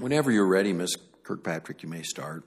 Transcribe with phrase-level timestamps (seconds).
[0.00, 0.96] Whenever you're ready, Ms.
[1.24, 2.42] Kirkpatrick, you may start.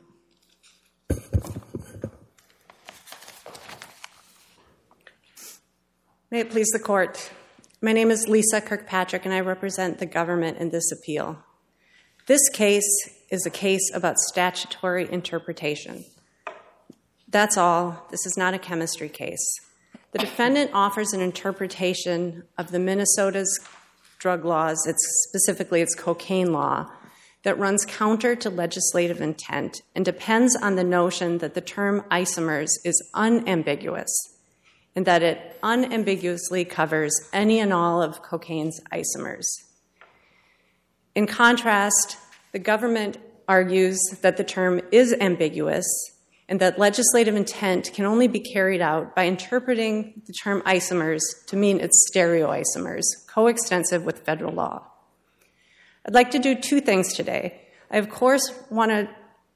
[6.31, 7.29] May it please the court.
[7.79, 11.43] My name is Lisa Kirkpatrick, and I represent the government in this appeal.
[12.25, 12.89] This case
[13.29, 16.05] is a case about statutory interpretation.
[17.27, 18.07] That's all.
[18.09, 19.45] This is not a chemistry case.
[20.11, 23.59] The defendant offers an interpretation of the Minnesota's
[24.17, 26.89] drug laws, it's specifically its cocaine law,
[27.43, 32.69] that runs counter to legislative intent and depends on the notion that the term isomers
[32.83, 34.11] is unambiguous
[34.95, 39.45] and that it unambiguously covers any and all of cocaine's isomers.
[41.15, 42.17] In contrast,
[42.51, 45.85] the government argues that the term is ambiguous
[46.47, 51.55] and that legislative intent can only be carried out by interpreting the term isomers to
[51.55, 54.92] mean its stereoisomers, coextensive with federal law.
[56.05, 57.61] I'd like to do two things today.
[57.89, 59.09] I, of course, want to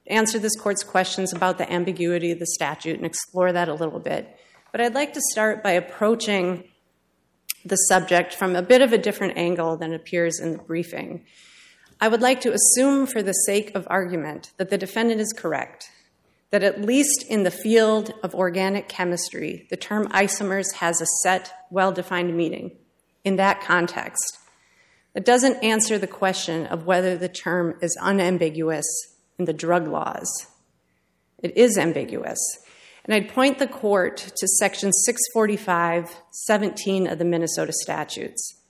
[0.06, 4.00] answer this court's questions about the ambiguity of the statute and explore that a little
[4.00, 4.34] bit.
[4.72, 6.64] But I'd like to start by approaching
[7.64, 11.24] the subject from a bit of a different angle than appears in the briefing.
[12.00, 15.90] I would like to assume, for the sake of argument, that the defendant is correct,
[16.50, 21.52] that at least in the field of organic chemistry, the term isomers has a set,
[21.70, 22.76] well defined meaning
[23.24, 24.38] in that context.
[25.18, 28.86] It doesn't answer the question of whether the term is unambiguous
[29.36, 30.46] in the drug laws.
[31.42, 32.38] It is ambiguous.
[33.04, 34.92] And I'd point the court to section
[35.36, 38.60] 645.17 of the Minnesota statutes.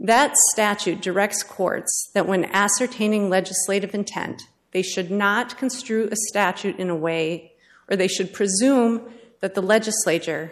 [0.00, 4.42] That statute directs courts that when ascertaining legislative intent,
[4.72, 7.52] they should not construe a statute in a way,
[7.88, 9.02] or they should presume
[9.40, 10.50] that the legislature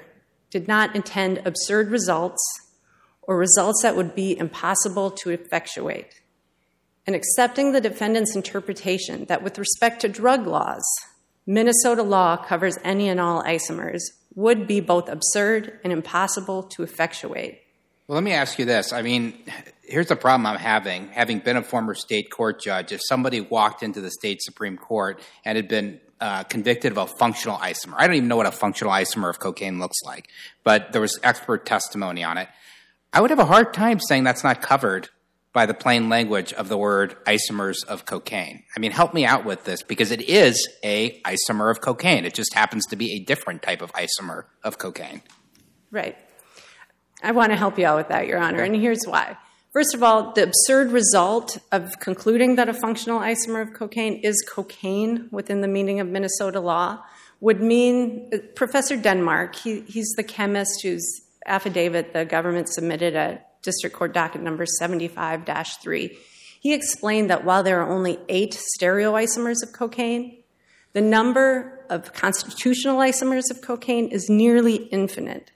[0.50, 2.40] did not intend absurd results
[3.26, 6.20] or results that would be impossible to effectuate.
[7.06, 10.84] And accepting the defendant's interpretation that with respect to drug laws,
[11.46, 14.00] Minnesota law covers any and all isomers
[14.34, 17.60] would be both absurd and impossible to effectuate.
[18.06, 18.92] Well, let me ask you this.
[18.92, 19.34] I mean,
[19.82, 21.08] here's the problem I'm having.
[21.08, 25.20] Having been a former state court judge, if somebody walked into the state Supreme Court
[25.44, 28.52] and had been uh, convicted of a functional isomer, I don't even know what a
[28.52, 30.28] functional isomer of cocaine looks like,
[30.64, 32.48] but there was expert testimony on it.
[33.14, 35.08] I would have a hard time saying that's not covered
[35.52, 38.64] by the plain language of the word isomers of cocaine.
[38.76, 42.24] I mean, help me out with this because it is a isomer of cocaine.
[42.24, 45.22] It just happens to be a different type of isomer of cocaine.
[45.92, 46.16] Right.
[47.22, 49.36] I want to help you out with that, Your Honor, and here's why.
[49.72, 54.44] First of all, the absurd result of concluding that a functional isomer of cocaine is
[54.48, 57.04] cocaine within the meaning of Minnesota law
[57.40, 63.62] would mean uh, Professor Denmark, he, he's the chemist whose affidavit the government submitted at
[63.62, 65.44] District Court docket number 75
[65.82, 66.18] 3.
[66.60, 70.42] He explained that while there are only eight stereoisomers of cocaine,
[70.92, 75.50] the number of constitutional isomers of cocaine is nearly infinite.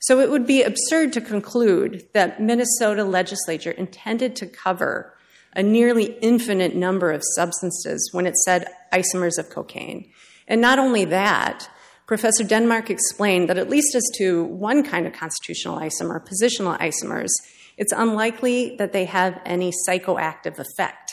[0.00, 5.14] So it would be absurd to conclude that Minnesota legislature intended to cover
[5.54, 10.10] a nearly infinite number of substances when it said isomers of cocaine.
[10.46, 11.68] And not only that,
[12.08, 17.28] Professor Denmark explained that at least as to one kind of constitutional isomer, positional isomers,
[17.76, 21.12] it's unlikely that they have any psychoactive effect.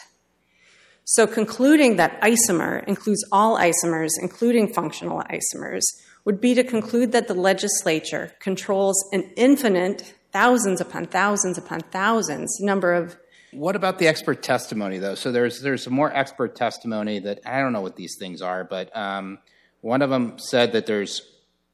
[1.03, 5.83] So concluding that isomer includes all isomers, including functional isomers,
[6.23, 12.57] would be to conclude that the legislature controls an infinite, thousands upon thousands upon thousands
[12.61, 13.17] number of
[13.51, 15.15] what about the expert testimony, though?
[15.15, 18.95] So there's there's more expert testimony that I don't know what these things are, but
[18.95, 19.39] um,
[19.85, 21.21] one of them said that there's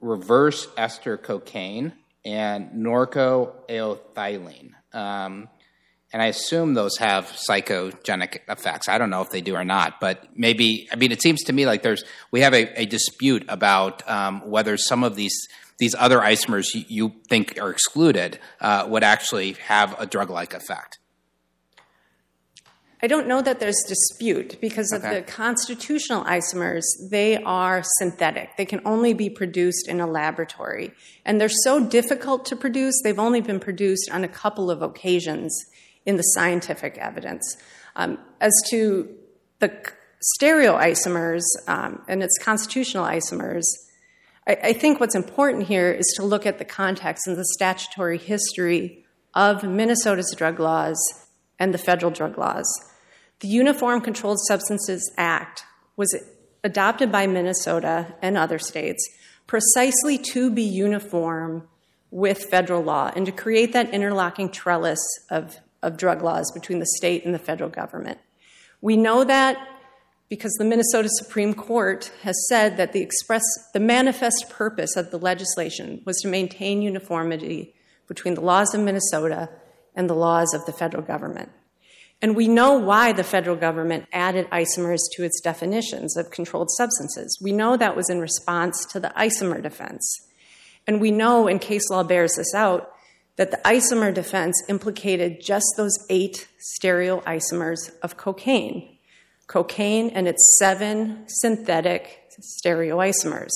[0.02, 1.94] reverse ester cocaine
[2.26, 4.72] and norcocaethylene.
[4.92, 5.48] Um,
[6.12, 8.90] and I assume those have psychogenic effects.
[8.90, 10.90] I don't know if they do or not, but maybe.
[10.92, 14.42] I mean, it seems to me like there's we have a, a dispute about um,
[14.42, 15.48] whether some of these
[15.80, 21.00] these other isomers you, you think are excluded uh, would actually have a drug-like effect.
[23.04, 25.08] I don't know that there's dispute because okay.
[25.08, 28.58] of the constitutional isomers, they are synthetic.
[28.58, 30.94] They can only be produced in a laboratory.
[31.26, 35.66] And they're so difficult to produce, they've only been produced on a couple of occasions
[36.06, 37.58] in the scientific evidence.
[37.96, 39.10] Um, as to
[39.60, 39.72] the
[40.40, 43.64] stereoisomers um, and its constitutional isomers,
[44.48, 48.20] I, I think what's important here is to look at the context and the statutory
[48.20, 51.00] history of Minnesota's drug laws
[51.58, 52.68] and the federal drug laws.
[53.42, 55.64] The Uniform Controlled Substances Act
[55.98, 56.16] was
[56.64, 59.04] adopted by Minnesota and other states
[59.48, 61.68] precisely to be uniform
[62.12, 65.00] with federal law and to create that interlocking trellis
[65.32, 68.20] of, of drug laws between the state and the federal government.
[68.80, 69.58] We know that
[70.30, 73.44] because the Minnesota Supreme Court has said that the express
[73.74, 77.74] the manifest purpose of the legislation was to maintain uniformity
[78.08, 79.50] between the laws of Minnesota
[79.96, 81.52] and the laws of the federal government.
[82.22, 87.40] And we know why the federal government added isomers to its definitions of controlled substances.
[87.42, 90.28] We know that was in response to the isomer defense.
[90.86, 92.92] And we know, and case law bears this out,
[93.38, 99.00] that the isomer defense implicated just those eight stereoisomers of cocaine
[99.52, 103.52] cocaine and its seven synthetic stereoisomers.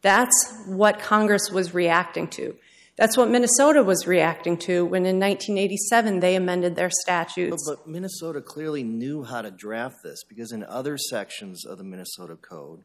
[0.00, 2.56] That's what Congress was reacting to.
[2.96, 7.68] That's what Minnesota was reacting to when in 1987 they amended their statutes.
[7.68, 12.36] But, Minnesota clearly knew how to draft this because in other sections of the Minnesota
[12.36, 12.84] Code,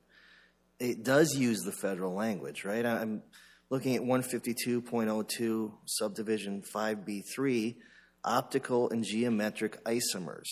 [0.79, 2.85] it does use the federal language, right?
[2.85, 3.23] I'm
[3.69, 7.75] looking at 152.02, subdivision 5B3,
[8.25, 10.47] optical and geometric isomers.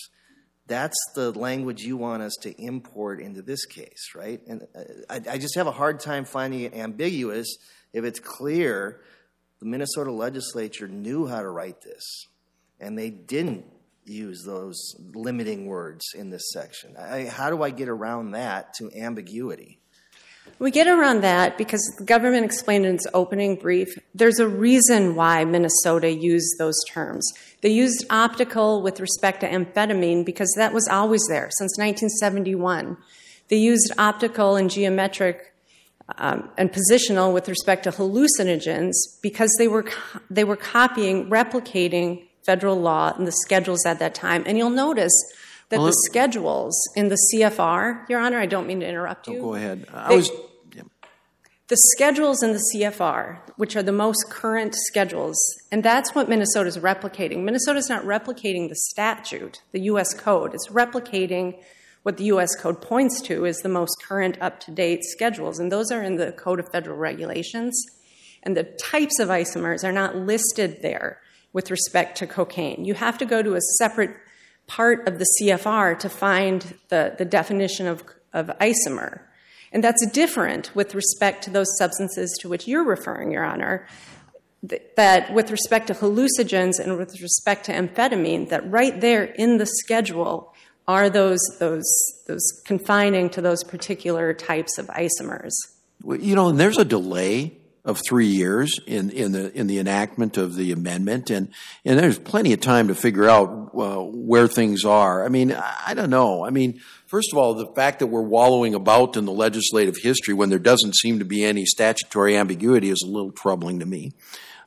[0.67, 4.39] That's the language you want us to import into this case, right?
[4.47, 7.57] And uh, I, I just have a hard time finding it ambiguous
[7.91, 9.01] if it's clear
[9.59, 12.27] the Minnesota legislature knew how to write this,
[12.79, 13.65] and they didn't
[14.05, 16.95] use those limiting words in this section.
[16.97, 19.79] I, how do I get around that to ambiguity?
[20.57, 25.15] We get around that because the government explained in its opening brief there's a reason
[25.15, 27.31] why Minnesota used those terms.
[27.61, 32.97] They used optical with respect to amphetamine because that was always there since 1971.
[33.47, 35.48] They used optical and geometric
[36.17, 39.85] Um, and positional with respect to hallucinogens because they were
[40.29, 44.43] they were copying, replicating federal law and the schedules at that time.
[44.45, 45.13] And you'll notice
[45.69, 49.39] that the schedules in the CFR, Your Honor, I don't mean to interrupt oh, you.
[49.39, 49.87] Oh, go ahead.
[49.93, 50.31] I was.
[51.67, 55.37] The schedules in the CFR, which are the most current schedules,
[55.71, 57.43] and that's what Minnesota's replicating.
[57.43, 60.15] Minnesota's not replicating the statute, the U.S.
[60.15, 60.55] Code.
[60.55, 61.59] It's replicating
[62.03, 62.55] what the U.S.
[62.55, 66.15] Code points to is the most current up to date schedules, and those are in
[66.15, 67.85] the Code of Federal Regulations.
[68.43, 71.19] And the types of isomers are not listed there
[71.51, 72.85] with respect to cocaine.
[72.85, 74.15] You have to go to a separate
[74.67, 78.03] part of the CFR to find the, the definition of,
[78.33, 79.21] of isomer.
[79.71, 83.87] And that's different with respect to those substances to which you're referring, Your Honor.
[84.95, 89.65] That with respect to hallucinogens and with respect to amphetamine, that right there in the
[89.65, 90.53] schedule
[90.89, 91.85] are those, those,
[92.25, 95.51] those confining to those particular types of isomers?
[96.01, 97.55] Well, you know, and there's a delay
[97.85, 101.49] of three years in, in the in the enactment of the amendment, and
[101.85, 105.23] and there's plenty of time to figure out uh, where things are.
[105.23, 106.43] I mean, I don't know.
[106.43, 110.33] I mean, first of all, the fact that we're wallowing about in the legislative history
[110.33, 114.13] when there doesn't seem to be any statutory ambiguity is a little troubling to me.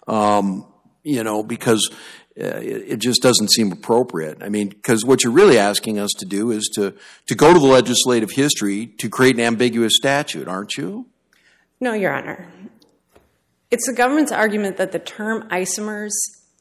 [0.07, 0.67] Um,
[1.03, 1.91] you know, because
[2.41, 4.43] Uh, it, it, just doesn't seem appropriate.
[4.43, 6.95] I mean, because what you're really asking us to do is to,
[7.27, 11.09] to go to the legislative history to create an ambiguous statute, aren't you?
[11.79, 12.49] No, Your Honor.
[13.71, 16.13] It's the government's argument that the term isomers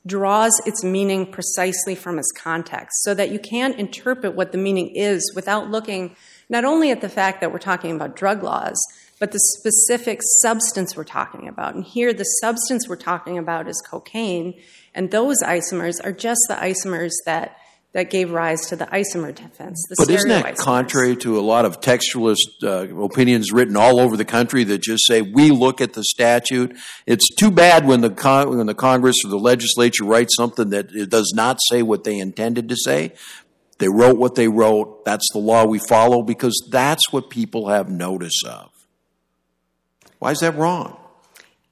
[0.05, 4.89] draws its meaning precisely from its context so that you can't interpret what the meaning
[4.95, 6.15] is without looking
[6.49, 8.77] not only at the fact that we're talking about drug laws,
[9.19, 11.75] but the specific substance we're talking about.
[11.75, 14.59] And here, the substance we're talking about is cocaine,
[14.93, 17.57] and those isomers are just the isomers that
[17.93, 19.85] that gave rise to the isomer defense.
[19.97, 24.23] but isn't that contrary to a lot of textualist uh, opinions written all over the
[24.23, 26.77] country that just say we look at the statute?
[27.05, 30.95] It's too bad when the con- when the Congress or the legislature writes something that
[30.95, 33.13] it does not say what they intended to say.
[33.79, 35.03] They wrote what they wrote.
[35.03, 38.69] That's the law we follow because that's what people have notice of.
[40.19, 41.00] Why is that wrong?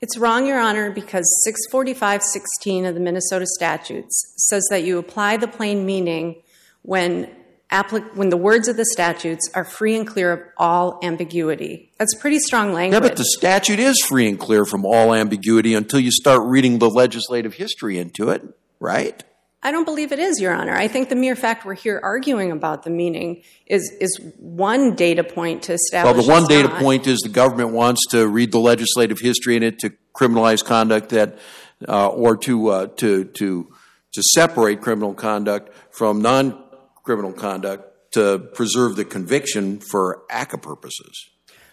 [0.02, 1.26] It's wrong, Your Honor, because
[1.74, 6.42] 645.16 of the Minnesota statutes says that you apply the plain meaning
[6.84, 7.30] when,
[7.70, 11.92] applic- when the words of the statutes are free and clear of all ambiguity.
[11.98, 13.02] That's pretty strong language.
[13.02, 16.80] Yeah, but the statute is free and clear from all ambiguity until you start reading
[16.80, 18.42] the legislative history into it,
[18.80, 19.22] right?
[19.62, 20.74] I don't believe it is, Your Honor.
[20.74, 25.24] I think the mere fact we're here arguing about the meaning is is one data
[25.24, 26.16] point to establish.
[26.16, 29.64] Well, the one data point is the government wants to read the legislative history in
[29.64, 31.40] it to criminalize conduct that,
[31.88, 33.68] uh, or to uh, to to
[34.14, 41.30] to separate criminal conduct from non-criminal conduct to preserve the conviction for ACCA purposes.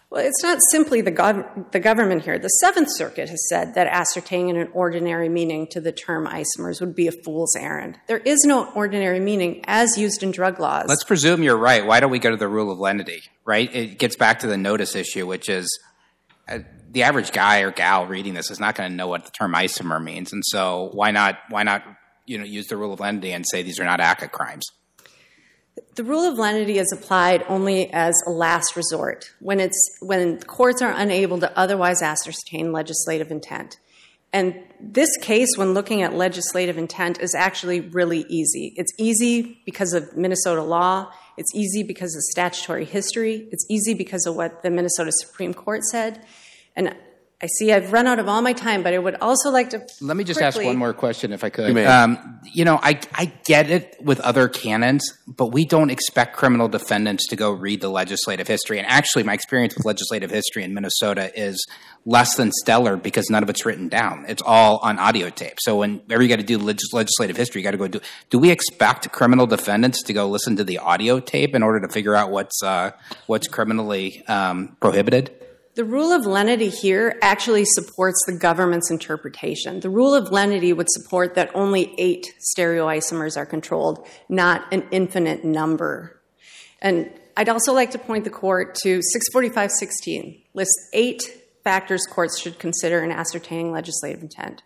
[0.09, 2.39] Well, it's not simply the, the government here.
[2.39, 6.95] The Seventh Circuit has said that ascertaining an ordinary meaning to the term isomers would
[6.95, 7.99] be a fool's errand.
[8.07, 10.87] There is no ordinary meaning as used in drug laws.
[10.89, 11.85] Let's presume you're right.
[11.85, 13.73] Why don't we go to the rule of lenity, right?
[13.75, 15.69] It gets back to the notice issue, which is
[16.49, 16.61] uh,
[16.93, 19.55] the average guy or gal reading this is not going to know what the term
[19.55, 20.33] isomer means.
[20.33, 21.83] And so why not, why not
[22.27, 24.65] you know, use the rule of lenity and say these are not ACCA crimes?
[25.97, 30.83] The rule of lenity is applied only as a last resort when it's when courts
[30.83, 33.79] are unable to otherwise ascertain legislative intent.
[34.31, 38.75] And this case, when looking at legislative intent, is actually really easy.
[38.77, 41.11] It's easy because of Minnesota law.
[41.39, 43.49] It's easy because of statutory history.
[43.51, 46.23] It's easy because of what the Minnesota Supreme Court said.
[46.75, 46.95] And
[47.43, 49.87] I see I've run out of all my time, but I would also like to.
[50.01, 51.69] Let me just quickly, ask one more question, if I could.
[51.69, 51.85] You may.
[51.85, 56.67] Um, you know, I I get it with other canons, but we don't expect criminal
[56.67, 58.79] defendants to go read the legislative history.
[58.79, 61.63] And actually, my experience with legislative history in Minnesota is
[62.07, 64.25] less than stellar because none of it's written down.
[64.29, 65.59] It's all on audio tape.
[65.61, 68.01] So whenever you got to do legis- legislative history, you got to go do.
[68.31, 71.93] Do we expect criminal defendants to go listen to the audio tape in order to
[71.93, 72.93] figure out what's uh,
[73.27, 75.46] what's criminally um, prohibited?
[75.77, 79.81] The rule of lenity here actually supports the government's interpretation.
[79.81, 85.45] The rule of lenity would support that only eight stereoisomers are controlled, not an infinite
[85.45, 86.19] number.
[86.81, 89.01] And I'd also like to point the court to
[89.35, 91.23] 645.16, lists eight
[91.63, 94.63] factors courts should consider in ascertaining legislative intent.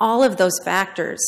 [0.00, 1.20] All of those factors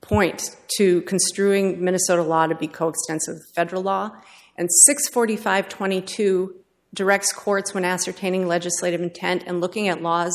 [0.00, 4.12] point to construing Minnesota law to be coextensive with federal law,
[4.56, 6.54] and 645.22
[6.94, 10.34] directs courts when ascertaining legislative intent and looking at laws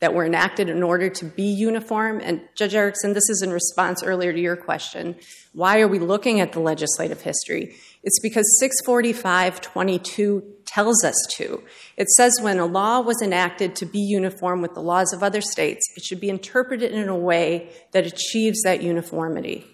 [0.00, 2.20] that were enacted in order to be uniform.
[2.22, 5.16] And Judge Erickson, this is in response earlier to your question.
[5.54, 7.74] Why are we looking at the legislative history?
[8.02, 8.44] It's because
[8.86, 11.62] 645.22 tells us to.
[11.96, 15.40] It says when a law was enacted to be uniform with the laws of other
[15.40, 19.64] states, it should be interpreted in a way that achieves that uniformity.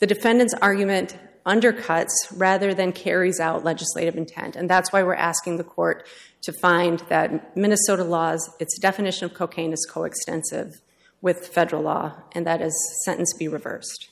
[0.00, 4.56] The defendant's argument undercuts rather than carries out legislative intent.
[4.56, 6.06] And that's why we're asking the court
[6.42, 10.80] to find that Minnesota laws, its definition of cocaine is coextensive
[11.20, 14.08] with federal law, and that is sentence be reversed.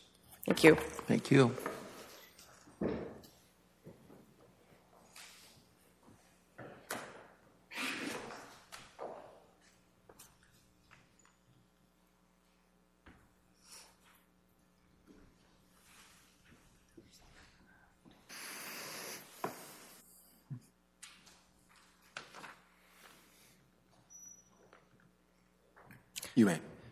[0.47, 0.75] Thank you.
[1.07, 1.55] Thank you.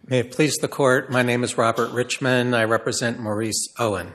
[0.09, 0.21] May.
[0.21, 2.55] It please the court, my name is Robert Richmond.
[2.55, 4.15] I represent Maurice Owen.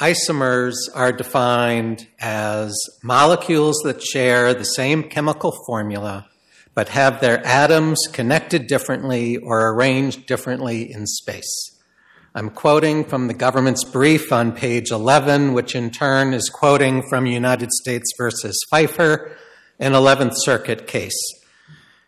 [0.00, 6.26] Isomers are defined as molecules that share the same chemical formula
[6.74, 11.80] but have their atoms connected differently or arranged differently in space.
[12.34, 17.26] I'm quoting from the government's brief on page 11, which in turn is quoting from
[17.26, 19.36] United States versus Phifer,
[19.78, 21.16] an 11th Circuit case.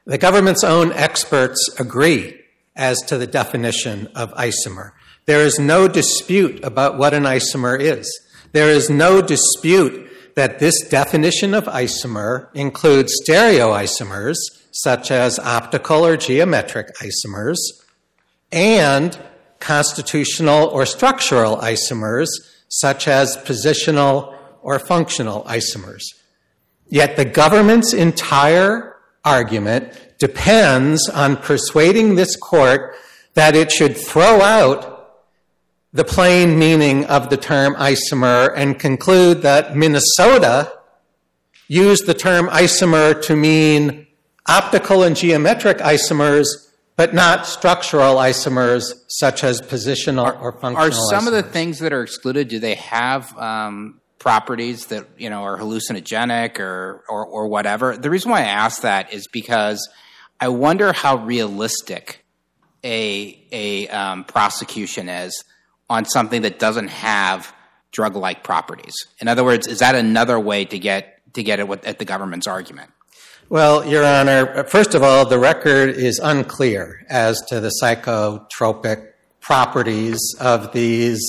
[0.05, 2.38] The government's own experts agree
[2.79, 4.93] as to the definition of isomer.
[5.27, 8.09] There is no dispute about what an isomer is.
[8.53, 14.37] There is no dispute that this definition of isomer includes stereoisomers,
[14.71, 17.59] such as optical or geometric isomers,
[18.53, 19.19] and
[19.59, 22.29] constitutional or structural isomers,
[22.69, 26.03] such as positional or functional isomers.
[26.87, 28.88] Yet the government's entire
[29.29, 32.97] argument depends on persuading this court
[33.35, 34.81] that it should throw out
[35.93, 40.73] the plain meaning of the term isomer and conclude that Minnesota
[41.69, 44.07] used the term isomer to mean
[44.47, 46.47] optical and geometric isomers,
[46.97, 50.89] but not structural isomers such as positional or functional.
[50.89, 52.49] Are some of the things that are excluded?
[52.49, 57.97] Do they have um, properties that you know are hallucinogenic or, or or whatever?
[57.97, 59.89] The reason why I ask that is because
[60.41, 62.25] I wonder how realistic
[62.85, 65.45] a a um, prosecution is
[65.91, 67.55] on something that doesn't have
[67.91, 68.95] drug like properties.
[69.21, 72.05] In other words, is that another way to get to get at, what, at the
[72.05, 72.91] government's argument?
[73.49, 80.19] Well, Your Honor, first of all, the record is unclear as to the psychotropic properties
[80.39, 81.21] of these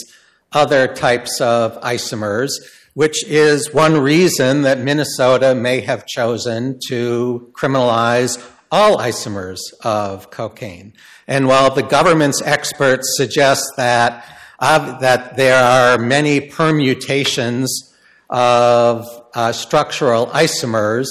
[0.51, 2.49] other types of isomers,
[2.93, 10.93] which is one reason that Minnesota may have chosen to criminalize all isomers of cocaine.
[11.27, 14.25] And while the government's experts suggest that,
[14.59, 17.93] uh, that there are many permutations
[18.29, 21.07] of uh, structural isomers,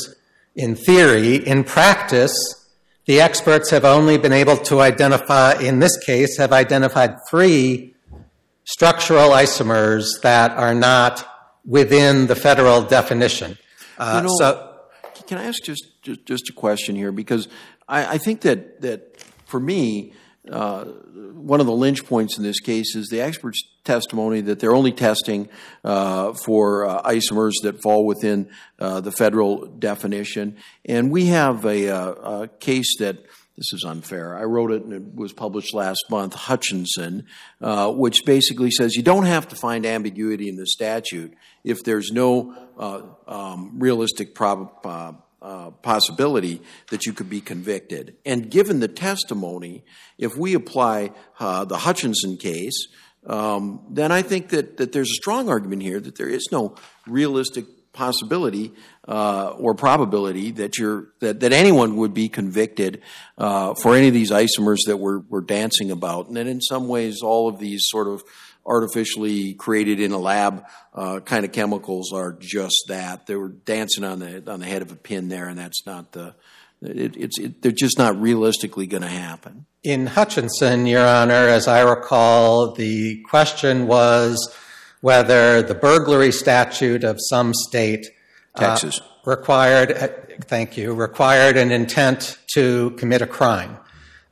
[0.55, 2.35] in theory, in practice,
[3.07, 7.95] the experts have only been able to identify, in this case, have identified three
[8.65, 11.27] structural isomers that are not
[11.69, 13.59] within the federal definition.
[13.99, 14.75] Uh, You know, so,
[15.27, 17.13] Can I ask just, just, just a question here?
[17.13, 17.47] Because
[17.87, 20.15] I, I think that, that for me,
[20.51, 24.75] uh, one of the lynch points in this case is the expert's testimony that they're
[24.75, 25.51] only testing
[25.85, 28.49] uh, for uh, isomers that fall within
[28.79, 30.57] uh, the federal definition.
[30.87, 33.19] And we have a, uh, a, case that
[33.59, 34.39] this is unfair.
[34.39, 37.27] I wrote it and it was published last month, Hutchinson,
[37.61, 41.35] uh, which basically says you don't have to find ambiguity in the statute
[41.65, 44.87] if there's no uh, um, realistic prob-
[45.43, 48.17] uh, possibility that you could be convicted.
[48.25, 49.85] And given the testimony,
[50.19, 51.11] if we apply
[51.41, 52.87] uh, the Hutchinson case,
[53.27, 56.77] um, then I think that, that there's a strong argument here that there is no
[57.09, 57.65] realistic
[57.99, 58.73] possibility
[59.09, 63.03] uh, or probability that you're that, that anyone would be convicted
[63.37, 66.87] uh, for any of these isomers that we're, we're dancing about, and that in some
[66.87, 68.23] ways all of these sort of
[68.65, 70.65] artificially created in a lab
[70.95, 73.27] uh, kind of chemicals are just that.
[73.27, 76.13] They were dancing on the on the head of a pin there, and that's not
[76.13, 76.35] the.
[76.81, 79.67] It, it's it, they're just not realistically going to happen.
[79.83, 84.37] In Hutchinson, Your Honor, as I recall, the question was
[85.01, 88.07] whether the burglary statute of some state,
[88.55, 89.93] uh, Texas, required.
[89.93, 90.09] Uh,
[90.43, 90.95] thank you.
[90.95, 93.79] Required an intent to commit a crime.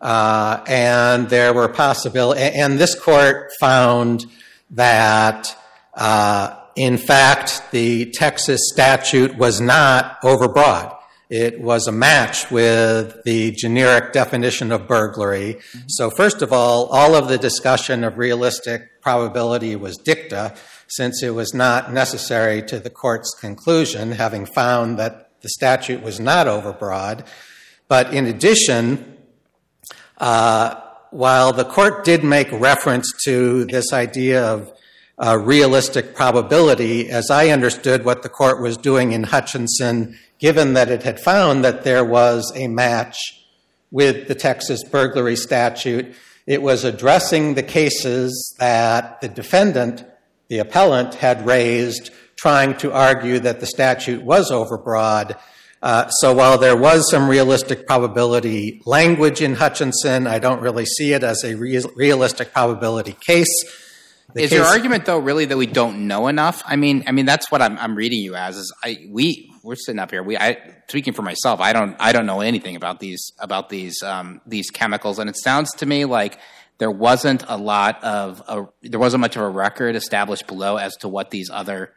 [0.01, 4.27] Uh, and there were possibilities, and this court found
[4.71, 5.57] that,
[5.95, 10.96] uh, in fact, the Texas statute was not overbroad.
[11.29, 15.55] It was a match with the generic definition of burglary.
[15.55, 15.79] Mm-hmm.
[15.89, 20.55] So, first of all, all of the discussion of realistic probability was dicta,
[20.87, 26.21] since it was not necessary to the court's conclusion, having found that the statute was
[26.21, 27.27] not overbroad.
[27.89, 29.17] But in addition,
[30.19, 30.81] uh,
[31.11, 34.73] while the court did make reference to this idea of
[35.19, 40.91] uh, realistic probability, as I understood what the court was doing in Hutchinson, given that
[40.91, 43.17] it had found that there was a match
[43.91, 46.15] with the Texas burglary statute,
[46.47, 50.05] it was addressing the cases that the defendant,
[50.49, 55.37] the appellant, had raised, trying to argue that the statute was overbroad
[55.83, 61.13] uh, so while there was some realistic probability language in Hutchinson, I don't really see
[61.13, 63.47] it as a realistic probability case.
[64.35, 66.63] The is case- your argument though really that we don't know enough?
[66.67, 68.57] I mean, I mean that's what I'm, I'm reading you as.
[68.57, 70.23] Is I we we're sitting up here.
[70.23, 70.59] We I
[70.89, 74.71] speaking for myself, I don't I don't know anything about these about these um, these
[74.71, 76.39] chemicals, and it sounds to me like
[76.79, 80.95] there wasn't a lot of a, there wasn't much of a record established below as
[80.97, 81.93] to what these other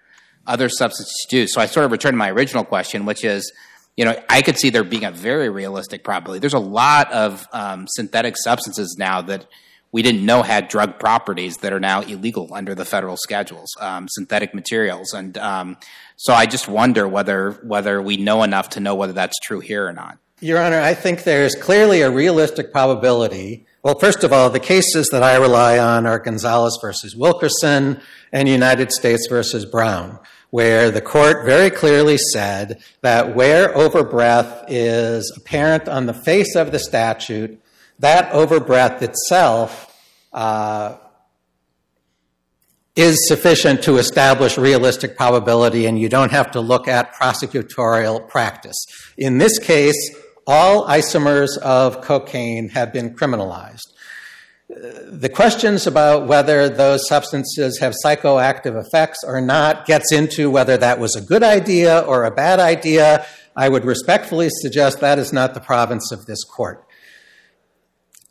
[0.48, 1.48] other substances do.
[1.48, 3.52] So I sort of return to my original question, which is
[3.98, 6.40] you know, I could see there being a very realistic probability.
[6.40, 9.46] There's a lot of um, synthetic substances now that
[9.92, 14.08] we didn't know had drug properties that are now illegal under the federal schedules, um,
[14.10, 15.78] synthetic materials, and um,
[16.16, 19.88] so I just wonder whether whether we know enough to know whether that's true here
[19.88, 20.18] or not.
[20.42, 23.66] Your Honor, I think there's clearly a realistic probability.
[23.84, 28.00] Well, first of all, the cases that I rely on are Gonzalez versus Wilkinson
[28.32, 30.20] and United States versus Brown
[30.52, 36.72] where the court very clearly said that where overbreadth is apparent on the face of
[36.72, 37.62] the statute,
[38.00, 39.86] that overbreadth itself
[40.34, 40.98] uh,
[42.96, 48.78] is sufficient to establish realistic probability, and you don't have to look at prosecutorial practice.
[49.18, 50.16] In this case,
[50.48, 53.86] all isomers of cocaine have been criminalized
[54.70, 61.00] the questions about whether those substances have psychoactive effects or not gets into whether that
[61.00, 63.26] was a good idea or a bad idea.
[63.56, 66.86] I would respectfully suggest that is not the province of this court.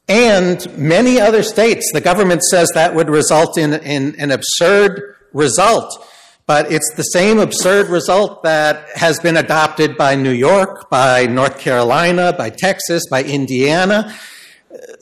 [0.08, 6.06] And many other states, the government says that would result in, an absurd result.
[6.46, 11.58] But it's the same absurd result that has been adopted by New York, by North
[11.58, 14.14] Carolina, by Texas, by Indiana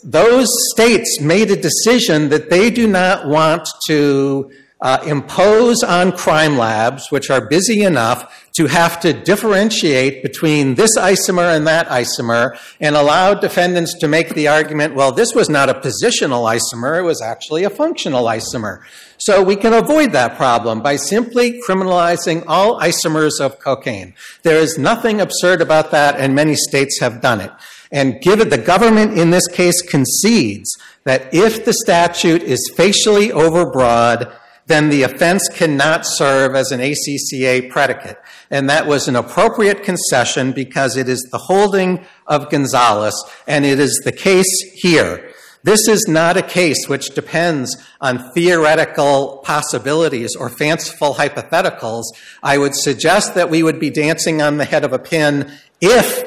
[0.03, 6.59] those states made a decision that they do not want to uh, impose on crime
[6.59, 12.59] labs, which are busy enough to have to differentiate between this isomer and that isomer,
[12.81, 17.03] and allow defendants to make the argument well, this was not a positional isomer, it
[17.03, 18.83] was actually a functional isomer.
[19.19, 24.15] So we can avoid that problem by simply criminalizing all isomers of cocaine.
[24.43, 27.51] There is nothing absurd about that, and many states have done it.
[27.91, 30.71] And given the government in this case concedes
[31.05, 34.35] that if the statute is facially overbroad,
[34.67, 38.19] then the offense cannot serve as an ACCA predicate.
[38.51, 43.15] And that was an appropriate concession because it is the holding of Gonzalez,
[43.47, 45.33] and it is the case here.
[45.63, 52.05] This is not a case which depends on theoretical possibilities or fanciful hypotheticals.
[52.41, 56.25] I would suggest that we would be dancing on the head of a pin if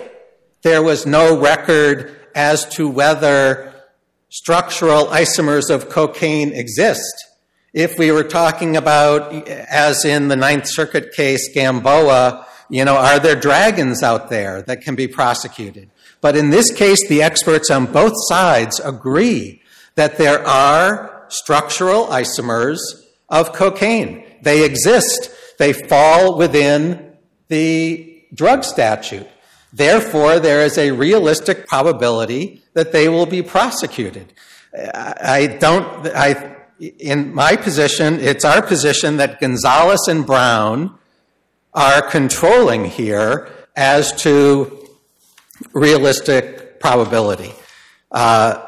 [0.61, 3.73] there was no record as to whether
[4.29, 7.28] structural isomers of cocaine exist.
[7.73, 13.19] If we were talking about, as in the Ninth Circuit case, Gamboa, you know, are
[13.19, 15.89] there dragons out there that can be prosecuted?
[16.21, 19.61] But in this case, the experts on both sides agree
[19.95, 22.79] that there are structural isomers
[23.29, 24.25] of cocaine.
[24.41, 25.29] They exist.
[25.57, 27.17] They fall within
[27.49, 29.27] the drug statute.
[29.71, 34.33] Therefore, there is a realistic probability that they will be prosecuted.
[34.73, 40.97] I don't, I, in my position, it's our position that Gonzalez and Brown
[41.73, 44.87] are controlling here as to
[45.73, 47.53] realistic probability.
[48.11, 48.65] Uh,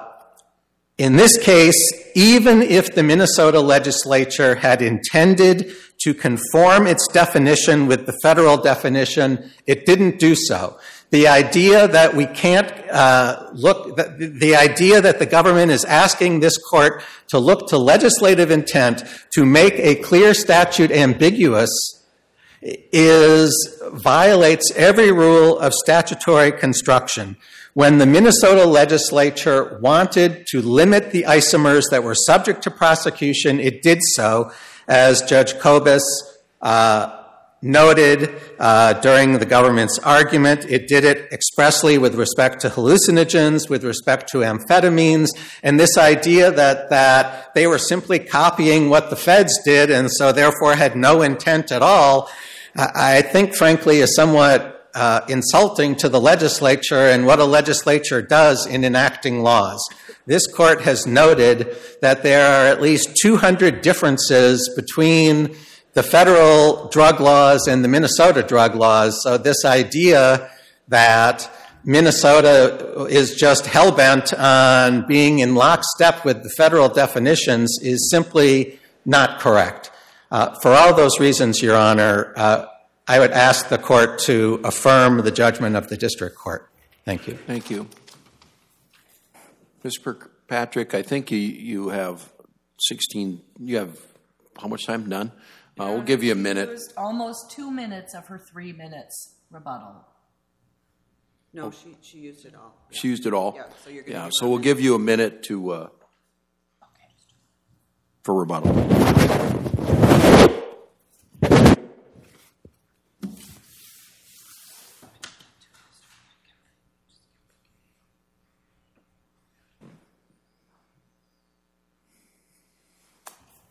[0.97, 1.77] in this case,
[2.15, 9.51] even if the Minnesota legislature had intended to conform its definition with the federal definition,
[9.65, 10.77] it didn't do so.
[11.11, 16.39] The idea that we can't uh, look, the, the idea that the government is asking
[16.39, 21.69] this court to look to legislative intent to make a clear statute ambiguous
[22.61, 27.35] is violates every rule of statutory construction.
[27.73, 33.81] When the Minnesota legislature wanted to limit the isomers that were subject to prosecution, it
[33.81, 34.51] did so,
[34.87, 35.55] as Judge
[36.61, 37.20] uh,
[37.61, 40.65] noted uh, during the government's argument.
[40.65, 45.29] It did it expressly with respect to hallucinogens, with respect to amphetamines,
[45.61, 50.31] and this idea that, that they were simply copying what the feds did and so
[50.31, 52.29] therefore had no intent at all,
[52.75, 58.65] I think, frankly, is somewhat uh, insulting to the legislature and what a legislature does
[58.65, 59.79] in enacting laws.
[60.25, 65.55] This court has noted that there are at least 200 differences between
[65.93, 69.21] the federal drug laws and the Minnesota drug laws.
[69.23, 70.49] So, this idea
[70.87, 71.49] that
[71.83, 78.79] Minnesota is just hell bent on being in lockstep with the federal definitions is simply
[79.05, 79.91] not correct.
[80.29, 82.65] Uh, for all those reasons, Your Honor, uh,
[83.07, 86.69] I would ask the court to affirm the judgment of the district court.
[87.03, 87.33] Thank you.
[87.47, 87.87] Thank you.
[89.83, 90.29] Mr.
[90.47, 92.31] Patrick, I think you, you have
[92.79, 93.97] 16, you have
[94.61, 95.07] how much time?
[95.07, 95.31] None?
[95.79, 96.69] Uh, we'll give you a minute.
[96.69, 100.05] used almost two minutes of her three minutes rebuttal.
[101.53, 102.75] No, she, she used it all.
[102.91, 103.53] She used it all?
[103.55, 104.63] Yeah, so you're gonna Yeah, give so we'll minute.
[104.63, 105.89] give you a minute to, uh,
[108.23, 108.71] for rebuttal.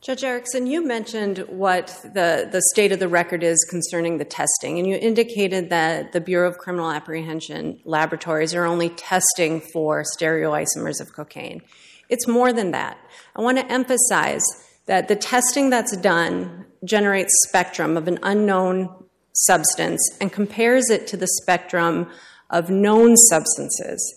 [0.03, 4.79] Judge Erickson, you mentioned what the, the state of the record is concerning the testing,
[4.79, 11.03] and you indicated that the Bureau of Criminal Apprehension laboratories are only testing for stereoisomers
[11.03, 11.61] of cocaine.
[12.09, 12.97] It's more than that.
[13.37, 14.43] I want to emphasize
[14.87, 21.19] that the testing that's done generates spectrum of an unknown substance and compares it to
[21.19, 22.09] the spectrum
[22.49, 24.15] of known substances.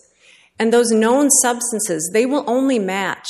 [0.58, 3.28] And those known substances, they will only match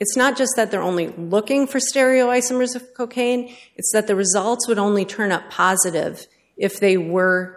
[0.00, 4.68] it's not just that they're only looking for stereoisomers of cocaine, it's that the results
[4.68, 7.56] would only turn up positive if they were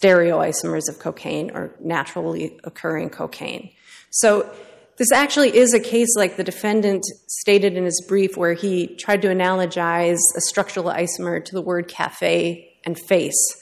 [0.00, 3.70] stereoisomers of cocaine or naturally occurring cocaine.
[4.10, 4.50] So
[4.96, 9.22] this actually is a case like the defendant stated in his brief where he tried
[9.22, 13.56] to analogize a structural isomer to the word cafe and face.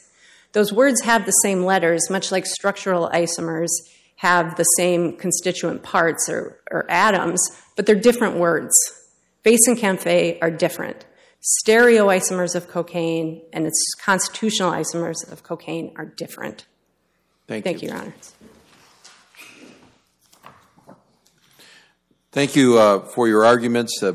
[0.52, 3.68] Those words have the same letters, much like structural isomers
[4.18, 7.40] have the same constituent parts or, or atoms,
[7.76, 8.74] but they're different words.
[9.44, 11.06] Face and cafe are different.
[11.64, 16.66] Stereoisomers of cocaine and its constitutional isomers of cocaine are different.
[17.46, 17.88] Thank, Thank you.
[17.88, 18.14] you, Your Honor.
[22.32, 24.02] Thank you uh, for your arguments.
[24.02, 24.12] Uh,